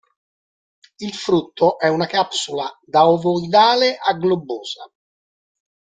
[0.97, 4.91] Il frutto è una capsula da ovoidale a globosa.